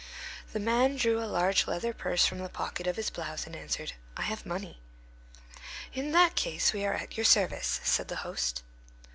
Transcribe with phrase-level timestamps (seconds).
[0.51, 3.93] The man drew a large leather purse from the pocket of his blouse, and answered,
[4.17, 4.79] "I have money."
[5.93, 8.63] "In that case, we are at your service," said the host.